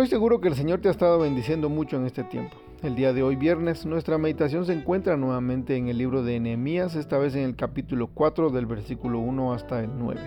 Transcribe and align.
Estoy 0.00 0.16
seguro 0.16 0.40
que 0.40 0.48
el 0.48 0.54
Señor 0.54 0.80
te 0.80 0.88
ha 0.88 0.92
estado 0.92 1.18
bendiciendo 1.18 1.68
mucho 1.68 1.98
en 1.98 2.06
este 2.06 2.24
tiempo. 2.24 2.56
El 2.82 2.94
día 2.94 3.12
de 3.12 3.22
hoy, 3.22 3.36
viernes, 3.36 3.84
nuestra 3.84 4.16
meditación 4.16 4.64
se 4.64 4.72
encuentra 4.72 5.18
nuevamente 5.18 5.76
en 5.76 5.88
el 5.88 5.98
libro 5.98 6.22
de 6.22 6.40
Nehemías, 6.40 6.96
esta 6.96 7.18
vez 7.18 7.34
en 7.34 7.42
el 7.42 7.54
capítulo 7.54 8.06
4 8.06 8.48
del 8.48 8.64
versículo 8.64 9.18
1 9.18 9.52
hasta 9.52 9.80
el 9.80 9.90
9. 9.98 10.18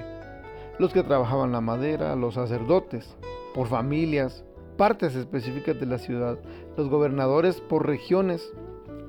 Los 0.78 0.94
que 0.94 1.02
trabajaban 1.02 1.52
la 1.52 1.60
madera, 1.60 2.16
los 2.16 2.36
sacerdotes, 2.36 3.18
por 3.56 3.66
familias, 3.66 4.46
partes 4.78 5.16
específicas 5.16 5.80
de 5.80 5.88
la 5.88 5.98
ciudad, 5.98 6.38
los 6.78 6.88
gobernadores 6.88 7.60
por 7.60 7.88
regiones, 7.88 8.54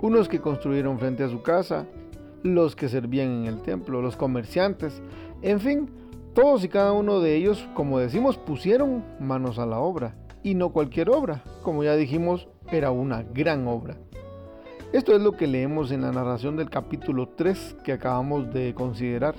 unos 0.00 0.30
que 0.30 0.40
construyeron 0.40 0.98
frente 0.98 1.24
a 1.24 1.28
su 1.28 1.42
casa, 1.42 1.84
los 2.42 2.74
que 2.74 2.88
servían 2.88 3.28
en 3.28 3.44
el 3.48 3.60
templo, 3.60 4.00
los 4.00 4.16
comerciantes, 4.16 5.02
en 5.42 5.60
fin, 5.60 5.90
todos 6.32 6.64
y 6.64 6.70
cada 6.70 6.92
uno 6.92 7.20
de 7.20 7.36
ellos, 7.36 7.68
como 7.74 7.98
decimos, 7.98 8.38
pusieron 8.38 9.04
manos 9.20 9.58
a 9.58 9.66
la 9.66 9.78
obra 9.78 10.14
y 10.44 10.54
no 10.54 10.68
cualquier 10.68 11.10
obra. 11.10 11.42
Como 11.62 11.82
ya 11.82 11.96
dijimos, 11.96 12.46
era 12.70 12.92
una 12.92 13.24
gran 13.24 13.66
obra. 13.66 13.96
Esto 14.92 15.16
es 15.16 15.20
lo 15.20 15.32
que 15.32 15.48
leemos 15.48 15.90
en 15.90 16.02
la 16.02 16.12
narración 16.12 16.56
del 16.56 16.70
capítulo 16.70 17.30
3 17.30 17.78
que 17.82 17.92
acabamos 17.92 18.52
de 18.54 18.74
considerar. 18.74 19.34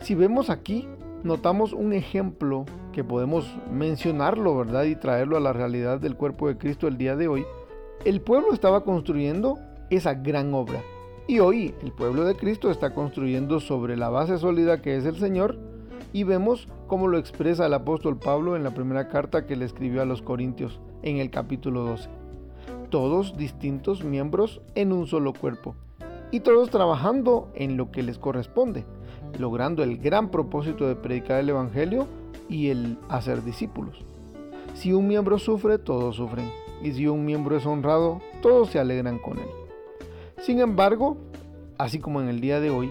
Si 0.00 0.16
vemos 0.16 0.50
aquí, 0.50 0.88
notamos 1.22 1.72
un 1.72 1.92
ejemplo 1.92 2.64
que 2.92 3.04
podemos 3.04 3.46
mencionarlo, 3.70 4.56
¿verdad? 4.56 4.84
Y 4.84 4.96
traerlo 4.96 5.36
a 5.36 5.40
la 5.40 5.52
realidad 5.52 6.00
del 6.00 6.16
cuerpo 6.16 6.48
de 6.48 6.58
Cristo 6.58 6.88
el 6.88 6.98
día 6.98 7.14
de 7.14 7.28
hoy. 7.28 7.44
El 8.04 8.20
pueblo 8.20 8.52
estaba 8.52 8.82
construyendo 8.82 9.60
esa 9.90 10.14
gran 10.14 10.52
obra. 10.54 10.82
Y 11.28 11.38
hoy 11.38 11.74
el 11.82 11.92
pueblo 11.92 12.24
de 12.24 12.34
Cristo 12.34 12.70
está 12.70 12.92
construyendo 12.94 13.60
sobre 13.60 13.96
la 13.96 14.08
base 14.08 14.38
sólida 14.38 14.82
que 14.82 14.96
es 14.96 15.04
el 15.04 15.16
Señor 15.16 15.56
y 16.12 16.24
vemos 16.24 16.68
cómo 16.86 17.08
lo 17.08 17.18
expresa 17.18 17.66
el 17.66 17.74
apóstol 17.74 18.18
Pablo 18.18 18.56
en 18.56 18.64
la 18.64 18.74
primera 18.74 19.08
carta 19.08 19.46
que 19.46 19.56
le 19.56 19.64
escribió 19.64 20.02
a 20.02 20.06
los 20.06 20.22
Corintios 20.22 20.80
en 21.02 21.18
el 21.18 21.30
capítulo 21.30 21.84
12. 21.84 22.08
Todos 22.90 23.36
distintos 23.36 24.04
miembros 24.04 24.60
en 24.74 24.92
un 24.92 25.06
solo 25.06 25.32
cuerpo 25.32 25.74
y 26.30 26.40
todos 26.40 26.70
trabajando 26.70 27.50
en 27.54 27.76
lo 27.76 27.90
que 27.90 28.02
les 28.02 28.18
corresponde, 28.18 28.84
logrando 29.38 29.82
el 29.82 29.98
gran 29.98 30.30
propósito 30.30 30.86
de 30.86 30.96
predicar 30.96 31.40
el 31.40 31.50
Evangelio 31.50 32.06
y 32.48 32.68
el 32.68 32.98
hacer 33.08 33.42
discípulos. 33.44 34.04
Si 34.74 34.92
un 34.92 35.06
miembro 35.06 35.38
sufre, 35.38 35.78
todos 35.78 36.16
sufren, 36.16 36.50
y 36.82 36.92
si 36.92 37.06
un 37.06 37.24
miembro 37.24 37.56
es 37.56 37.66
honrado, 37.66 38.20
todos 38.40 38.70
se 38.70 38.78
alegran 38.78 39.18
con 39.18 39.38
él. 39.38 39.48
Sin 40.38 40.60
embargo, 40.60 41.16
así 41.78 41.98
como 41.98 42.20
en 42.20 42.28
el 42.28 42.40
día 42.40 42.60
de 42.60 42.70
hoy, 42.70 42.90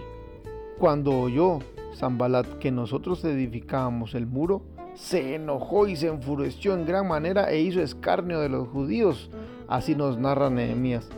cuando 0.78 1.18
oyó 1.20 1.58
Zambalat 1.94 2.46
que 2.58 2.70
nosotros 2.70 3.24
edificábamos 3.24 4.14
el 4.14 4.26
muro, 4.26 4.62
se 4.94 5.34
enojó 5.34 5.86
y 5.86 5.96
se 5.96 6.08
enfureció 6.08 6.74
en 6.74 6.86
gran 6.86 7.08
manera 7.08 7.50
e 7.50 7.60
hizo 7.60 7.80
escarnio 7.80 8.40
de 8.40 8.48
los 8.48 8.68
judíos. 8.68 9.30
Así 9.68 9.94
nos 9.94 10.18
narra 10.18 10.50
Nehemías. 10.50 11.08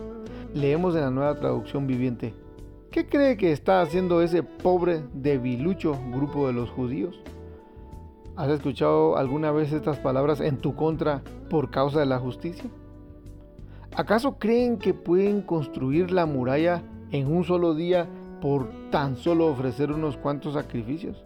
Leemos 0.55 0.95
en 0.95 1.03
la 1.03 1.11
nueva 1.11 1.35
traducción 1.35 1.87
viviente. 1.87 2.35
¿Qué 2.91 3.09
cree 3.09 3.37
que 3.37 3.51
está 3.51 3.81
haciendo 3.81 4.23
ese 4.23 4.45
pobre, 4.45 5.03
debilucho 5.13 5.99
grupo 6.13 6.47
de 6.47 6.53
los 6.53 6.71
judíos? 6.71 7.21
¿Has 8.37 8.51
escuchado 8.51 9.17
alguna 9.17 9.51
vez 9.51 9.73
estas 9.73 9.99
palabras 9.99 10.41
en 10.41 10.59
tu 10.59 10.75
contra 10.75 11.23
por 11.51 11.71
causa 11.71 12.01
de 12.01 12.07
la 12.07 12.19
justicia? 12.19 12.71
¿Acaso 13.97 14.39
creen 14.39 14.79
que 14.79 14.95
pueden 14.95 15.43
construir 15.43 16.11
la 16.11 16.27
muralla 16.27 16.83
en 17.11 17.33
un 17.33 17.45
solo 17.45 17.75
día 17.75 18.09
por 18.41 18.71
tan 18.91 19.17
solo 19.17 19.47
ofrecer 19.47 19.93
unos 19.93 20.17
cuantos 20.17 20.55
sacrificios? 20.55 21.23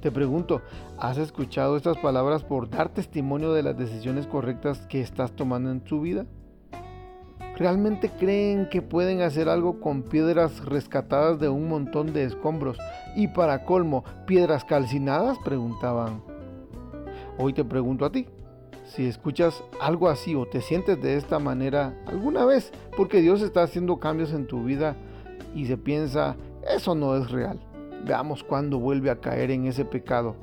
Te 0.00 0.12
pregunto, 0.12 0.62
¿has 0.96 1.18
escuchado 1.18 1.76
estas 1.76 1.98
palabras 1.98 2.44
por 2.44 2.70
dar 2.70 2.88
testimonio 2.88 3.52
de 3.52 3.64
las 3.64 3.76
decisiones 3.76 4.26
correctas 4.28 4.86
que 4.86 5.00
estás 5.00 5.32
tomando 5.32 5.72
en 5.72 5.80
tu 5.80 6.00
vida? 6.00 6.24
¿Realmente 7.56 8.08
creen 8.08 8.68
que 8.70 8.82
pueden 8.82 9.20
hacer 9.22 9.48
algo 9.48 9.80
con 9.80 10.02
piedras 10.02 10.64
rescatadas 10.64 11.40
de 11.40 11.48
un 11.48 11.68
montón 11.68 12.12
de 12.12 12.22
escombros 12.22 12.78
y 13.16 13.26
para 13.26 13.64
colmo, 13.64 14.04
piedras 14.26 14.64
calcinadas? 14.64 15.36
Preguntaban. 15.44 16.22
Hoy 17.36 17.52
te 17.52 17.64
pregunto 17.64 18.04
a 18.04 18.12
ti, 18.12 18.26
si 18.84 19.06
escuchas 19.06 19.64
algo 19.80 20.08
así 20.08 20.36
o 20.36 20.46
te 20.46 20.60
sientes 20.60 21.02
de 21.02 21.16
esta 21.16 21.40
manera 21.40 21.94
alguna 22.06 22.44
vez, 22.44 22.72
porque 22.96 23.20
Dios 23.20 23.42
está 23.42 23.64
haciendo 23.64 23.98
cambios 23.98 24.32
en 24.32 24.46
tu 24.46 24.62
vida 24.62 24.94
y 25.54 25.66
se 25.66 25.76
piensa, 25.76 26.36
eso 26.74 26.94
no 26.94 27.16
es 27.16 27.30
real. 27.30 27.58
Veamos 28.04 28.44
cuándo 28.44 28.78
vuelve 28.78 29.10
a 29.10 29.20
caer 29.20 29.50
en 29.50 29.66
ese 29.66 29.84
pecado. 29.84 30.36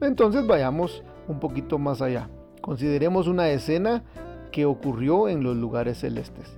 Entonces 0.00 0.46
vayamos 0.46 1.02
un 1.28 1.40
poquito 1.40 1.78
más 1.78 2.02
allá. 2.02 2.28
Consideremos 2.60 3.26
una 3.26 3.48
escena 3.50 4.02
que 4.50 4.66
ocurrió 4.66 5.28
en 5.28 5.42
los 5.42 5.56
lugares 5.56 5.98
celestes. 5.98 6.56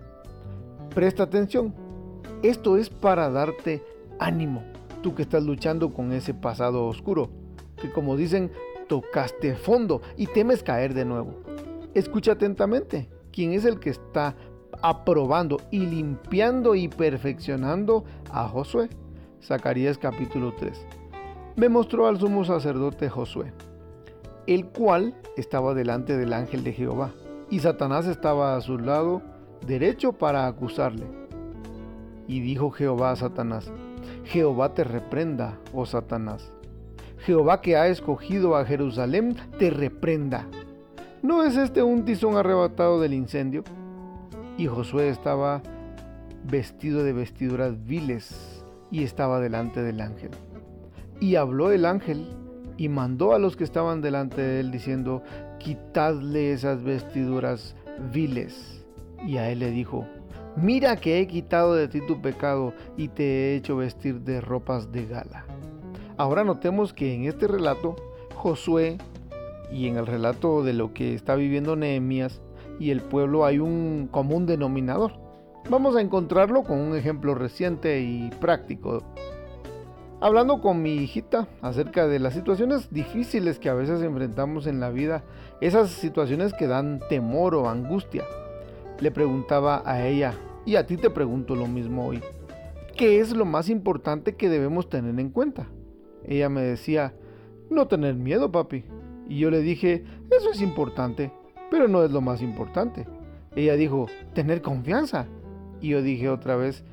Presta 0.95 1.25
atención. 1.25 1.75
Esto 2.43 2.77
es 2.77 2.91
para 2.91 3.31
darte 3.31 3.83
ánimo, 4.19 4.63
tú 5.03 5.15
que 5.15 5.23
estás 5.23 5.43
luchando 5.43 5.93
con 5.93 6.13
ese 6.13 6.35
pasado 6.35 6.87
oscuro, 6.87 7.31
que 7.81 7.91
como 7.91 8.17
dicen, 8.17 8.51
tocaste 8.89 9.55
fondo 9.55 10.03
y 10.17 10.27
temes 10.27 10.63
caer 10.63 10.95
de 10.95 11.05
nuevo. 11.05 11.35
Escucha 11.95 12.33
atentamente. 12.33 13.09
¿Quién 13.33 13.53
es 13.53 13.65
el 13.65 13.81
que 13.81 13.91
está 13.91 14.35
aprobando 14.83 15.59
y 15.71 15.81
limpiando 15.81 16.75
y 16.75 16.89
perfeccionando 16.89 18.05
a 18.31 18.49
Josué. 18.49 18.89
Zacarías 19.43 19.99
capítulo 19.99 20.55
3. 20.59 20.87
Me 21.57 21.69
mostró 21.69 22.07
al 22.07 22.19
sumo 22.19 22.45
sacerdote 22.45 23.09
Josué, 23.09 23.53
el 24.47 24.67
cual 24.67 25.15
estaba 25.37 25.75
delante 25.75 26.17
del 26.17 26.33
ángel 26.33 26.65
de 26.65 26.73
Jehová, 26.73 27.13
y 27.51 27.61
Satanás 27.61 28.07
estaba 28.07 28.57
a 28.57 28.61
su 28.61 28.79
lado 28.79 29.23
derecho 29.67 30.13
para 30.13 30.47
acusarle. 30.47 31.07
Y 32.29 32.41
dijo 32.41 32.71
Jehová 32.71 33.13
a 33.13 33.17
Satanás, 33.17 33.71
Jehová 34.25 34.75
te 34.75 34.85
reprenda, 34.85 35.59
oh 35.73 35.87
Satanás. 35.87 36.53
Jehová 37.19 37.61
que 37.61 37.77
ha 37.77 37.87
escogido 37.89 38.57
a 38.57 38.65
Jerusalén, 38.65 39.37
te 39.59 39.71
reprenda. 39.71 40.47
¿No 41.23 41.43
es 41.43 41.57
este 41.57 41.83
un 41.83 42.05
tizón 42.05 42.37
arrebatado 42.37 43.01
del 43.01 43.15
incendio? 43.15 43.65
Y 44.59 44.67
Josué 44.67 45.09
estaba 45.09 45.63
vestido 46.45 47.03
de 47.03 47.13
vestiduras 47.13 47.85
viles 47.85 48.65
y 48.91 49.03
estaba 49.03 49.41
delante 49.41 49.83
del 49.83 50.01
ángel. 50.01 50.31
Y 51.21 51.37
habló 51.37 51.71
el 51.71 51.85
ángel 51.85 52.27
y 52.77 52.89
mandó 52.89 53.35
a 53.35 53.39
los 53.39 53.57
que 53.57 53.65
estaban 53.65 54.01
delante 54.01 54.41
de 54.41 54.61
él 54.61 54.71
diciendo, 54.71 55.23
quitadle 55.59 56.53
esas 56.53 56.83
vestiduras 56.83 57.75
viles. 58.13 58.85
Y 59.27 59.39
a 59.39 59.51
él 59.51 59.61
le 59.61 59.71
dijo, 59.71 60.07
mira 60.57 60.97
que 60.97 61.21
he 61.21 61.27
quitado 61.27 61.75
de 61.75 61.89
ti 61.89 62.01
tu 62.07 62.21
pecado 62.21 62.73
y 62.97 63.09
te 63.09 63.25
he 63.25 63.57
hecho 63.57 63.77
vestir 63.77 64.21
de 64.21 64.41
ropas 64.41 64.93
de 64.93 65.07
gala. 65.07 65.45
Ahora 66.17 66.45
notemos 66.45 66.93
que 66.93 67.15
en 67.15 67.25
este 67.25 67.47
relato, 67.47 67.97
Josué 68.35 68.99
y 69.71 69.87
en 69.87 69.97
el 69.97 70.07
relato 70.07 70.63
de 70.63 70.73
lo 70.73 70.95
que 70.95 71.15
está 71.15 71.35
viviendo 71.35 71.77
Nehemías, 71.77 72.41
y 72.79 72.91
el 72.91 73.01
pueblo 73.01 73.45
hay 73.45 73.59
un 73.59 74.09
común 74.11 74.47
denominador. 74.47 75.13
Vamos 75.69 75.97
a 75.97 76.01
encontrarlo 76.01 76.63
con 76.63 76.79
un 76.79 76.97
ejemplo 76.97 77.35
reciente 77.35 78.01
y 78.01 78.31
práctico. 78.41 79.03
Hablando 80.21 80.61
con 80.61 80.81
mi 80.81 80.95
hijita 80.95 81.49
acerca 81.61 82.07
de 82.07 82.19
las 82.19 82.35
situaciones 82.35 82.91
difíciles 82.91 83.59
que 83.59 83.69
a 83.69 83.75
veces 83.75 84.01
enfrentamos 84.03 84.67
en 84.67 84.81
la 84.81 84.91
vida, 84.91 85.25
esas 85.61 85.91
situaciones 85.91 86.55
que 86.55 86.67
dan 86.67 87.01
temor 87.09 87.55
o 87.55 87.69
angustia, 87.69 88.25
le 89.01 89.11
preguntaba 89.11 89.83
a 89.85 90.07
ella, 90.07 90.35
y 90.65 90.77
a 90.77 90.87
ti 90.87 90.97
te 90.97 91.11
pregunto 91.11 91.55
lo 91.55 91.67
mismo 91.67 92.07
hoy, 92.07 92.23
¿qué 92.97 93.21
es 93.21 93.37
lo 93.37 93.45
más 93.45 93.69
importante 93.69 94.37
que 94.37 94.49
debemos 94.49 94.89
tener 94.89 95.19
en 95.21 95.31
cuenta? 95.31 95.69
Ella 96.25 96.49
me 96.49 96.63
decía, 96.63 97.15
no 97.69 97.87
tener 97.87 98.15
miedo, 98.15 98.51
papi. 98.51 98.85
Y 99.29 99.39
yo 99.39 99.51
le 99.51 99.61
dije, 99.61 100.05
eso 100.31 100.51
es 100.51 100.63
importante, 100.63 101.31
pero 101.71 101.89
no 101.89 102.03
es 102.03 102.11
lo 102.11 102.21
más 102.21 102.43
importante. 102.43 103.07
Ella 103.55 103.75
dijo, 103.75 104.07
tener 104.35 104.63
confianza. 104.63 105.27
Y 105.81 105.89
yo 105.89 106.03
dije 106.03 106.29
otra 106.29 106.57
vez, 106.57 106.85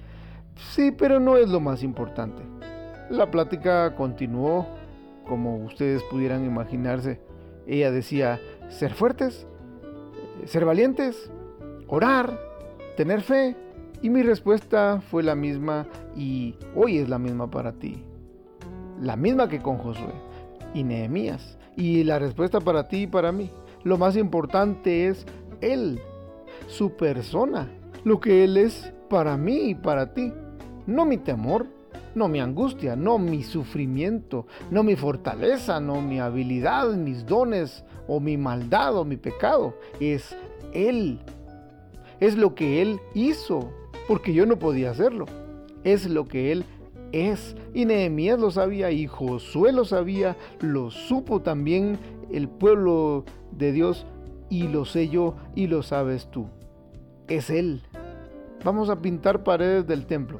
Sí, 0.56 0.92
pero 0.92 1.20
no 1.20 1.38
es 1.38 1.50
lo 1.50 1.60
más 1.60 1.84
importante. 1.84 2.44
La 3.10 3.30
plática 3.32 3.96
continuó, 3.96 4.68
como 5.28 5.58
ustedes 5.58 6.04
pudieran 6.04 6.46
imaginarse. 6.46 7.20
Ella 7.68 7.92
decía, 7.92 8.40
ser 8.70 8.94
fuertes, 8.94 9.48
ser 10.46 10.66
valientes, 10.66 11.32
orar, 11.88 12.40
tener 12.98 13.22
fe. 13.22 13.56
Y 14.02 14.10
mi 14.10 14.22
respuesta 14.22 15.02
fue 15.10 15.24
la 15.24 15.36
misma 15.36 15.88
y 16.16 16.56
hoy 16.76 16.98
es 16.98 17.08
la 17.08 17.20
misma 17.20 17.50
para 17.50 17.74
ti. 17.74 18.04
La 19.00 19.16
misma 19.16 19.48
que 19.48 19.62
con 19.62 19.78
Josué 19.78 20.14
y 20.74 20.84
Nehemías. 20.84 21.58
Y 21.76 22.04
la 22.04 22.20
respuesta 22.20 22.60
para 22.60 22.88
ti 22.88 23.04
y 23.04 23.08
para 23.08 23.32
mí. 23.32 23.50
Lo 23.84 23.98
más 23.98 24.16
importante 24.16 25.08
es 25.08 25.26
Él, 25.62 26.00
su 26.68 26.92
persona, 26.96 27.70
lo 28.04 28.20
que 28.20 28.44
Él 28.44 28.58
es 28.58 28.94
para 29.10 29.38
mí 29.38 29.70
y 29.70 29.76
para 29.76 30.14
ti. 30.14 30.32
No 30.88 31.06
mi 31.06 31.18
temor, 31.18 31.68
no 32.16 32.28
mi 32.28 32.40
angustia, 32.40 32.96
no 32.96 33.18
mi 33.18 33.44
sufrimiento, 33.44 34.48
no 34.72 34.84
mi 34.84 34.96
fortaleza, 34.96 35.80
no 35.80 36.02
mi 36.02 36.20
habilidad, 36.20 36.94
mis 36.94 37.26
dones 37.26 37.84
o 38.08 38.20
mi 38.20 38.38
maldad 38.38 38.98
o 38.98 39.06
mi 39.06 39.18
pecado. 39.18 39.78
Es 40.00 40.36
Él. 40.74 41.20
Es 42.20 42.38
lo 42.38 42.56
que 42.56 42.82
Él 42.82 43.00
hizo, 43.14 43.72
porque 44.08 44.34
yo 44.34 44.46
no 44.46 44.58
podía 44.60 44.92
hacerlo. 44.92 45.26
Es 45.84 46.10
lo 46.10 46.26
que 46.26 46.52
Él 46.52 46.66
es. 47.14 47.56
Y 47.74 47.86
Nehemías 47.86 48.40
lo 48.40 48.52
sabía 48.52 48.92
y 48.92 49.08
Josué 49.08 49.72
lo 49.72 49.86
sabía, 49.86 50.36
lo 50.60 50.92
supo 50.92 51.42
también 51.42 51.98
el 52.32 52.50
pueblo 52.50 53.24
de 53.52 53.72
Dios 53.72 54.06
y 54.50 54.68
lo 54.68 54.86
sé 54.86 55.08
yo 55.08 55.36
y 55.56 55.68
lo 55.68 55.84
sabes 55.84 56.30
tú. 56.30 56.48
Es 57.28 57.50
Él. 57.50 57.84
Vamos 58.64 58.90
a 58.90 59.02
pintar 59.02 59.44
paredes 59.44 59.88
del 59.88 60.06
templo. 60.06 60.40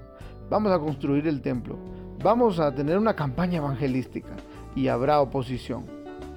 Vamos 0.50 0.72
a 0.72 0.80
construir 0.80 1.28
el 1.28 1.42
templo. 1.42 1.78
Vamos 2.24 2.60
a 2.60 2.74
tener 2.74 2.98
una 2.98 3.16
campaña 3.16 3.58
evangelística 3.58 4.36
y 4.76 4.88
habrá 4.88 5.22
oposición. 5.22 5.86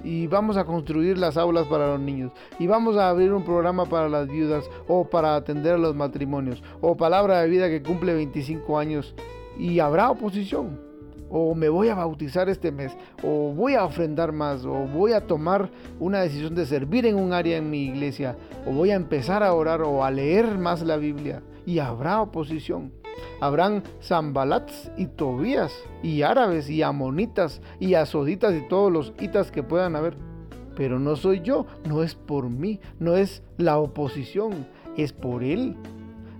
Y 0.03 0.27
vamos 0.27 0.57
a 0.57 0.65
construir 0.65 1.17
las 1.17 1.37
aulas 1.37 1.65
para 1.67 1.87
los 1.87 1.99
niños. 1.99 2.31
Y 2.59 2.67
vamos 2.67 2.97
a 2.97 3.09
abrir 3.09 3.33
un 3.33 3.43
programa 3.43 3.85
para 3.85 4.09
las 4.09 4.27
viudas 4.27 4.69
o 4.87 5.09
para 5.09 5.35
atender 5.35 5.73
a 5.73 5.77
los 5.77 5.95
matrimonios. 5.95 6.63
O 6.81 6.95
palabra 6.95 7.41
de 7.41 7.49
vida 7.49 7.67
que 7.67 7.81
cumple 7.81 8.13
25 8.13 8.77
años. 8.77 9.15
Y 9.57 9.79
habrá 9.79 10.09
oposición. 10.09 10.79
O 11.29 11.53
me 11.55 11.67
voy 11.67 11.89
a 11.89 11.95
bautizar 11.95 12.47
este 12.49 12.71
mes. 12.71 12.95
O 13.23 13.53
voy 13.53 13.73
a 13.73 13.83
ofrendar 13.83 14.31
más. 14.31 14.65
O 14.65 14.87
voy 14.87 15.13
a 15.13 15.27
tomar 15.27 15.69
una 15.99 16.21
decisión 16.21 16.55
de 16.55 16.65
servir 16.65 17.05
en 17.05 17.15
un 17.15 17.33
área 17.33 17.57
en 17.57 17.69
mi 17.69 17.85
iglesia. 17.85 18.37
O 18.65 18.71
voy 18.71 18.91
a 18.91 18.95
empezar 18.95 19.43
a 19.43 19.53
orar 19.53 19.81
o 19.81 20.03
a 20.03 20.11
leer 20.11 20.57
más 20.57 20.81
la 20.81 20.97
Biblia. 20.97 21.41
Y 21.65 21.79
habrá 21.79 22.21
oposición. 22.21 22.91
Habrán 23.39 23.83
Zambalats 24.01 24.91
y 24.97 25.05
Tobías 25.07 25.73
y 26.01 26.23
árabes 26.23 26.69
y 26.69 26.81
amonitas 26.81 27.61
y 27.79 27.93
asoditas 27.93 28.53
y 28.55 28.67
todos 28.67 28.91
los 28.91 29.13
itas 29.19 29.51
que 29.51 29.63
puedan 29.63 29.95
haber. 29.95 30.15
Pero 30.75 30.99
no 30.99 31.15
soy 31.15 31.41
yo, 31.41 31.65
no 31.87 32.03
es 32.03 32.15
por 32.15 32.49
mí, 32.49 32.79
no 32.99 33.15
es 33.15 33.43
la 33.57 33.77
oposición, 33.79 34.67
es 34.95 35.13
por 35.13 35.43
Él. 35.43 35.75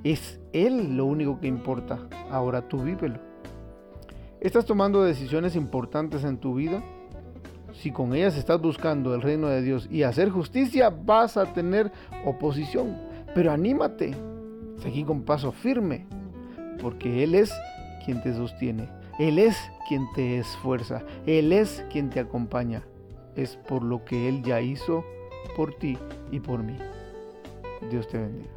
Es 0.04 0.40
Él 0.66 0.98
lo 0.98 1.06
único 1.06 1.40
que 1.40 1.48
importa. 1.48 2.00
Ahora 2.32 2.68
tú 2.68 2.80
vívelo. 2.80 3.20
¿Estás 4.40 4.66
tomando 4.66 5.04
decisiones 5.04 5.56
importantes 5.56 6.24
en 6.24 6.38
tu 6.38 6.56
vida? 6.56 6.84
Si 7.74 7.92
con 7.92 8.16
ellas 8.16 8.38
estás 8.38 8.62
buscando 8.62 9.14
el 9.14 9.22
reino 9.22 9.48
de 9.48 9.62
Dios 9.62 9.88
y 9.92 10.04
hacer 10.04 10.30
justicia, 10.30 10.90
vas 10.90 11.38
a 11.38 11.54
tener 11.54 11.92
oposición. 12.26 12.98
Pero 13.36 13.52
anímate, 13.52 14.16
seguí 14.78 15.04
con 15.04 15.24
paso 15.24 15.52
firme 15.52 16.06
porque 16.82 17.24
Él 17.24 17.36
es 17.36 17.54
quien 18.06 18.22
te 18.22 18.34
sostiene, 18.34 18.90
Él 19.20 19.40
es 19.40 19.58
quien 19.88 20.08
te 20.14 20.38
esfuerza, 20.38 21.04
Él 21.26 21.52
es 21.52 21.86
quien 21.92 22.10
te 22.10 22.20
acompaña. 22.20 22.84
Es 23.36 23.58
por 23.68 23.84
lo 23.84 24.04
que 24.06 24.30
Él 24.30 24.44
ya 24.44 24.62
hizo 24.62 25.04
por 25.56 25.74
ti 25.76 25.98
y 26.32 26.40
por 26.40 26.64
mí. 26.64 26.78
Dios 27.90 28.08
te 28.08 28.18
bendiga. 28.18 28.57